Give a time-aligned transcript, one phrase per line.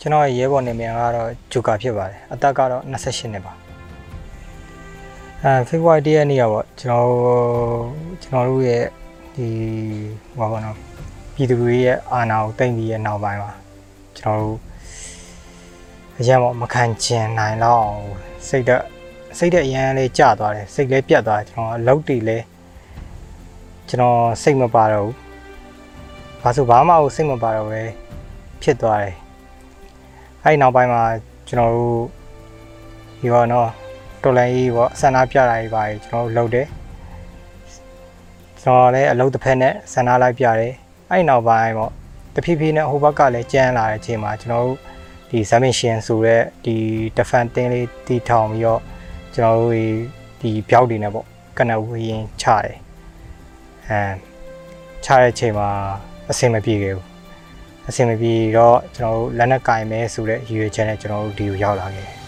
[0.00, 3.61] ကျွန်တော်ရဲ့ရဲဘော်နေမြန်ကတော့ဂျိုကာဖြစ်ပါတယ်အသက်ကတော့28နှစ်ပါ
[5.44, 7.10] အဲဖေဖော်ဝါရီတရက်နေ့ကပေါ့ကျွန်တော်
[8.22, 8.84] ကျွန်တော်တို့ရဲ့
[9.34, 9.48] ဒီ
[10.38, 10.76] ဟောပါတော့
[11.34, 13.52] ပြည်သူတွေရဲ့အာဏာကိုတင်ပြီးရဲ့နောက်ပိုင်းမှာ
[14.18, 14.58] ကျွန်တော်တို့
[16.18, 18.04] အရင်ပေါ့မခံကျင်နိုင်တော့အောင်
[18.48, 18.82] စိတ်သက်
[19.38, 22.44] စိတ်သက်အရန်လေးကျသွားတယ်စိတ်လေးပြတ်သွားတယ်ကျွန်တော်အလုပ်တွေလည်း
[23.88, 25.14] ကျွန်တော်စိတ်မပါတော့ဘူး
[26.42, 27.82] ဘာလို့ဘာမှစိတ်မပါတော့ပဲ
[28.62, 29.14] ဖြစ်သွားတယ်
[30.42, 31.02] အဲ့ဒီနောက်ပိုင်းမှာ
[31.48, 32.00] ကျွန်တော်တို့
[33.20, 33.70] ဒီတော့နော်
[34.24, 36.66] တော်လိုင်းကြီးပေါ့ဆန္ဒပြတာကြီးပါကျွန်တော်တို့လုပ်တယ်
[38.62, 40.72] ကျွန်တော်လည်းအလုပ်တစ်ဖက်နဲ့ဆန္ဒလိုက်ပြတယ်
[41.10, 41.92] အဲ့ဒီနောက်ပိုင်းပေါ့
[42.34, 44.78] တဖြည်းဖြည်းနဲ့ဟိုဘက်ကလည်းကြမ်းလာတဲ့အချိန်မှာကျွန်တော်တို့
[45.30, 46.76] ဒီ submission ဆိုတဲ့ဒီ
[47.16, 48.80] defense တင်းလေးတီထောင်ပြီးတော့
[49.34, 49.72] ကျွန်တော်တို့
[50.40, 51.26] ဒီဘျောက်တွေနဲ့ပေါ့
[51.58, 52.76] ကနဝေရင်ချတယ်
[53.88, 54.00] အဲ
[55.04, 55.68] ချတဲ့အချိန်မှာ
[56.30, 57.06] အဆင်မပြေခဲ့ဘူး
[57.88, 62.16] အဆင်မပြေတော့ကျွန်တော်တို့လက်နက်ကင်မဲဆိုတဲ့ရည်ရွယ်ချက်နဲ့ကျွန်တော်တို့ဒီကိုရောက်လာခဲ့တယ်။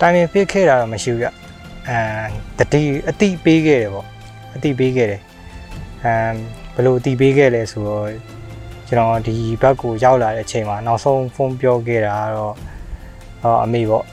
[0.00, 1.28] တိုင်ပင်ပြစ်ခဲ့တာတော့မရှိဘူးဗျ။
[1.88, 4.06] အဲတတိအတိပေးခဲ့တယ်ပေါ့။
[4.56, 5.20] အတိပေးခဲ့တယ်။
[6.04, 6.12] အဲ
[6.74, 8.06] ဘယ်လိုအတိပေးခဲ့လဲဆိုတော့
[8.88, 12.54] ကျွန်တော်ဒီဘက်ကိုရောက်လာတဲ့အချိန်မှာနောက်ဆုံးဖုန်းပြောခဲ့တာကတော့
[13.42, 14.04] ဟောအမေပေါ့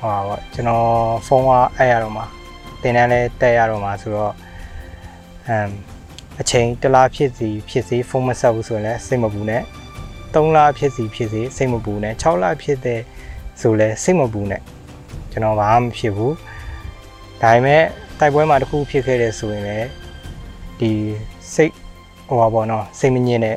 [0.00, 0.86] ဟောပေါ့ကျွန်တော်
[1.26, 2.24] ဖုန်းကအဲ့ရတော့မှာ
[2.82, 4.32] တင်တန်းလဲတက်ရတော့မှာဆိုတော့
[5.48, 5.68] အမ်
[6.40, 9.62] အချိန်တစ်လားဖြစ်စီဖြစ်စီဖုန်းမဆက်ဘူးဆိုရင်လည်းစိတ်မပူနဲ့
[10.34, 13.00] 3လဖြစ်စီဖြစ်စီစိတ်မပူနဲ့6လဖြစ်တဲ့
[13.60, 14.62] ဆိုလည်းစိတ်မပူနဲ့
[15.36, 16.34] ကျွန်တော်ဘာမှမဖြစ်ဘူး
[17.42, 17.82] ဒါပေမဲ့
[18.18, 19.88] တိုက်ပွဲမှာတစ်ခုဖြစ်ခဲ့တယ်ဆိုရင်လည်း
[20.80, 20.92] ဒီ
[21.54, 21.74] စိတ်
[22.28, 23.56] ဟိုပါဘောနော်စိတ်မငြင်းနဲ့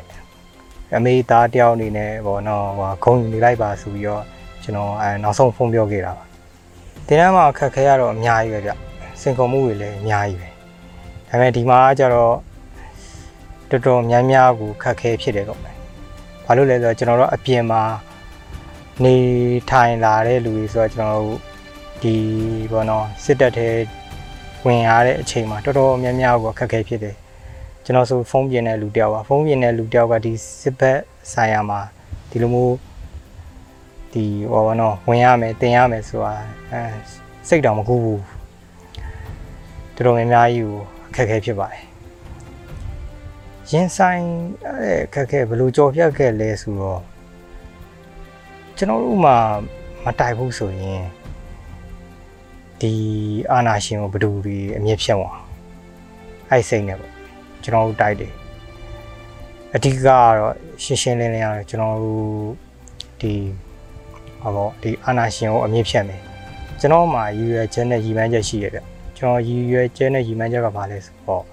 [0.96, 4.22] အမေသားတယောက်အနေနဲ့ဘောနော်ဟိုခုံယူနေလိုက်ပါဆိုပြီးတော့
[4.62, 6.24] ကျွန်တော်အဲနောက်ဆုံးဖုန်းပြောခဲ့တာပါ
[7.06, 8.70] ဒီနေ့မှာခက်ခဲရတော့အများကြီးပဲဗျ
[9.22, 10.48] စင်ကုန်မှုတွေလည်းအများကြီးပဲ
[11.28, 12.34] ဒါပေမဲ့ဒီမှာကျတော့
[13.70, 15.76] တော်တော်များများကိုခက်ခဲဖြစ်တယ်တော့မယ်။
[16.46, 17.82] ဘာလို့လဲဆိုတော့ကျွန်တော်တို့အပြင်မှာ
[19.04, 19.16] နေ
[19.70, 21.49] ထိုင်လာတဲ့လူတွေဆိုတော့ကျွန်တော်တို့
[22.02, 22.14] ဒီ
[22.72, 23.68] ဘောနော်စစ်တပ်ထဲ
[24.66, 27.16] ဝင်ရတဲ့အချိန်မှာတော်တော်များများကိုခက်ခဲဖြစ်တယ်။
[27.84, 30.98] ကျွန်တော်ဆိုဖုန်းပြင်တဲ့လူတယောက်ပါဖုန်းပြင်တဲ့လူတယောက်ကဒီစစ်ဘက်
[31.32, 31.80] ဆိုင်ရာမှာ
[32.30, 32.76] ဒီလိုမျိုး
[34.12, 36.34] ဒီဟောဘောနော်ဝင်ရမယ်တင်ရမယ်ဆိုတာ
[36.70, 36.80] အဲ
[37.48, 38.20] စိတ်တောင်မကူဘူး။
[39.94, 41.90] တော်တော်များများကြီးကိုအခက်ခဲဖြစ်ပါတယ်
[43.72, 44.24] ရင်ဆိုင်
[44.66, 47.02] အဲ့ခက်ခဲဘယ်လိုကြော်ဖြတ်ခဲ့လဲဆိုတော့
[48.76, 49.32] ကျွန်တော်တို့မှ
[50.04, 51.02] မတိုက်ဘူးဆိုရင်
[52.80, 52.92] ဒီ
[53.52, 55.36] အာနာရှင်ကိုဘယ်သူတွေအမြင့်ဖြတ်သွား
[56.50, 57.12] အဲ့စိတ်နဲ့ပေါ့
[57.62, 58.32] ကျွန်တော်တို့တိုက်တယ်
[59.74, 62.24] အဓိကကတော့ရှင်းရှင်းလင်းလင်းကတော့ကျွန်တော်တို့
[63.20, 63.32] ဒီ
[64.42, 66.20] ဟောပေါ့ဒီအာနာရှင်ကိုအမြင့်ဖြတ်မယ်
[66.80, 68.78] ကျွန်တော်မှရည်ရွယ်ချက်နဲ့ရည်မှန်းချက်ရှိရပြ
[69.16, 71.44] ကျွန်တော်ရည်ရွယ်ချက်နဲ့ရည်မှန်းချက်ကဘာလဲဆိုတော့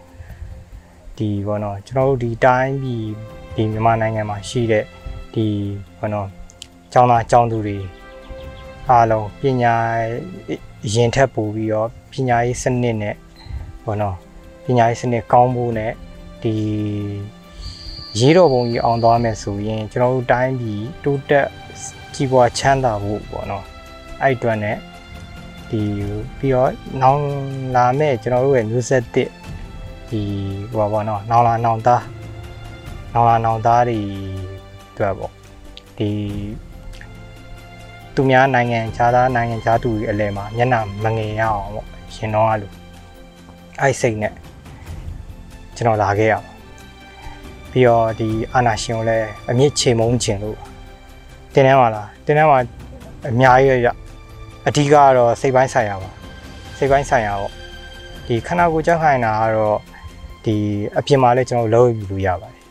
[1.18, 3.06] ဒီဘောနော်ကျွန်တော်တို့ဒီတိုင်းပြည်
[3.56, 4.84] ဒီမြန်မာနိုင်ငံမှာရှိတဲ့
[5.34, 5.46] ဒီ
[6.00, 6.28] ဘောနော်
[6.94, 7.78] ကျောင်းသားကျောင်းသူတွေ
[8.90, 9.76] အားလုံးပညာ
[10.94, 13.16] ရင်ထက်ပို့ပြီးတော့ပညာရေးစနစ်နဲ့
[13.84, 14.16] ဘောနော်
[14.66, 15.92] ပညာရေးစနစ်ကောင်းဖို့နဲ့
[16.44, 16.54] ဒီ
[18.20, 21.48] ရေးတော်ပုံကြီးအောင်သွားမယ်ဆိုရင်ကျွန်တော်တို့တိုင်းပြည်တိုးတက်
[22.14, 23.64] ကြီးပွားချမ်းသာဖို့ပေါ့နော်
[24.22, 24.72] အဲ့အတွက် ਨੇ
[25.70, 25.82] ဒီ
[26.38, 26.72] ပြီးတော့
[27.02, 27.22] နောက်
[27.76, 29.30] လာမဲ့ကျွန်တော်တို့ရဲ့မျိုးဆက်တစ်
[30.10, 30.22] ဒီ
[30.72, 32.04] ဟိုပါဘောနော်နောင်လာနောင်သား
[33.14, 34.00] နောင်လာနောင်သားတွေ
[34.92, 35.32] အတွက်ပေါ့
[35.98, 36.10] ဒီ
[38.18, 42.72] သူများနိုင်ငံခြားသားနိုင်ငံခြားသူတွေအလဲမှာမျက်နှာမငယ်ရအောင်ပေါ့ရှင်တော့အဲ့လို
[43.82, 44.34] အဲ့စိတ်နဲ့
[45.76, 46.42] ကျွန်တော်လာခဲ့ရပါ
[47.72, 50.58] ပြီးတော့ဒီအာနာရှင်ကိုလည်းအမြင့်ချေမုန်းခြင်းလို့
[51.54, 52.58] တင်းထဲမှာလားတင်းထဲမှာ
[53.30, 53.88] အများကြီးရ
[54.68, 56.10] အဓိကကတော့စိတ်ပိုင်းဆိုင်ရာပါ
[56.78, 57.52] စိတ်ပိုင်းဆိုင်ရာပေါ့
[58.28, 59.80] ဒီခန္ဓာကိုယ်ကြောက်ခိုင်းတာကတော့
[60.46, 60.56] ဒီ
[60.98, 62.64] အပြင်မှာလည်းကျွန်တော်လုံးယူလို့ရပါတယ်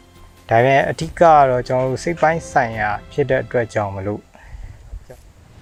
[0.48, 4.22] ။ဒါပေမဲ့အဓိကကတော့ကျွန်တော်တို့စိတ်ပိုင်းဆိုင်ရာဖြစ်တဲ့အတွက်ကြောင့်မလို့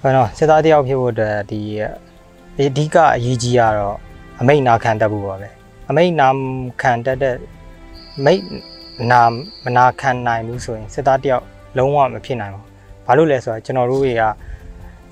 [0.07, 1.61] ဘာလို့စစ်သားတယောက်ဖြစ်ဖို့အတွက်ဒီ
[2.59, 3.97] အဓိကအရေးကြီးကတော့
[4.41, 5.49] အမိတ်နာခံတတ်ဖို့ပါပဲ။
[5.89, 6.29] အမိတ်နာ
[6.83, 7.37] ခံတတ်တဲ့
[8.25, 8.43] မိတ်
[9.11, 9.23] နာ
[9.65, 11.45] မနာခံနိုင်ဘူးဆိုရင်စစ်သားတယောက်
[11.77, 12.65] လုံးဝမဖြစ်နိုင်ဘူး။
[13.07, 14.23] ဘာလို့လဲဆိုတော့ကျွန်တော်တို့တွေက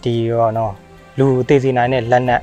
[0.05, 0.75] ဒီရောနော်
[1.19, 2.43] လူသေးစီနိုင်တဲ့လက်နက်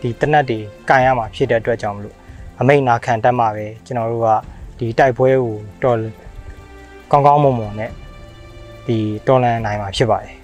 [0.00, 0.58] ဒီတနက်တွေ
[0.88, 2.16] ကင်ရမှာဖြစ်တဲ့အတွက်ကြောင့်မလို့
[2.60, 4.28] အမိတ်နာခံတတ်မှာပဲကျွန်တော်တို့က
[4.78, 5.98] ဒီတိုက်ပွဲကိုတော်
[7.10, 7.90] ကောင်းကောင်းမွန်မွန်နဲ့
[8.86, 10.43] ဒီတော်လန်နိုင်မှာဖြစ်ပါတယ်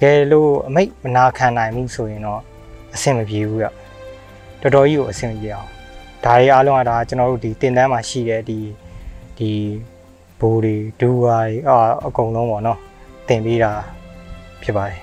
[0.00, 2.40] ကယ်လို့အမိတ်မနာခံနိုင်မှုဆိုရင်တော့
[2.94, 3.66] အအဆင်မပြေဘူးရ
[4.60, 5.68] တော်တော်ကြီးကိုအဆင်မပြေအောင်
[6.24, 8.58] ဒါတွေအားလုံးကဒါကျွန်တော်တို့ဒီတင်တန်းမှာရှိတဲ့ဒီ
[9.38, 9.50] ဒီ
[10.40, 12.78] ဘိုးတွေဒူဝါတွေအာအကုန်လုံးပေါ့နော်
[13.28, 13.72] တင်ပေးတာ
[14.62, 15.00] ဖြစ်ပါတယ်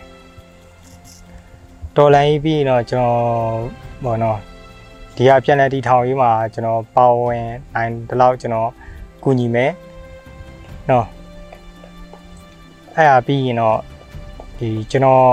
[1.95, 3.19] တော်လိုင်းပြီးရင်တော့ကျွန်တော်
[4.03, 4.39] ပေါ့နော်
[5.15, 8.69] ဒီကပြန်လည်တည်ထောင်ရေးမှာကျွန်တော်ပါဝင်နိုင်ဒီလောက်ကျွန်တော်
[9.23, 9.71] ကူညီမယ်
[10.89, 11.05] နော်
[12.95, 13.79] အဲ့ဒါပြီးရင်တော့
[14.63, 15.23] ဒီကျွန်တော်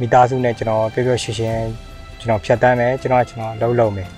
[0.00, 1.68] မိသားစုနဲ့ကျွန်တော်ပြောပြောရှင်းရှင်း
[2.18, 4.10] ကျွန်တော်ဖြတ်တန်းမယ်ကျွန်တော်ကကျွန်တော်လှုပ်လှုပ်မယ်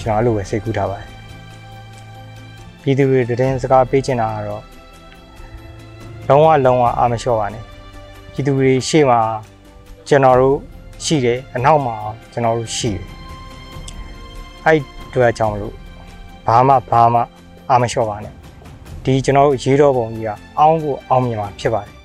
[0.00, 1.08] ကျွန်တော်အဲ့လိုပဲစိတ်ကူးထားပါတယ်
[2.82, 4.62] ပြည်သူတွေတည်င်းစကားပေးချင်တာကတော့
[6.28, 7.64] လုံးဝလုံးဝအာမလျှော့ပါနဲ့
[8.32, 9.20] ပြည်သူတွေရှေ့မှာ
[10.08, 10.56] ကျွန်တော်တို့
[11.04, 11.96] ရှိတယ်အနောက်မှာ
[12.32, 13.04] ကျွန်တော်တို့ရှိတယ်
[14.64, 14.80] အဲ့
[15.12, 15.74] တွေ့အကြောင်းလို့
[16.46, 17.20] ဘာမှဘာမှ
[17.70, 18.34] အာမလျှော့ပါနဲ့
[19.04, 21.95] ဒီကျွန်တော်တို့ရေးတော်ပုံကြီးကအောင်းကိုအောင်းမြင်မှာဖြစ်ပါတယ်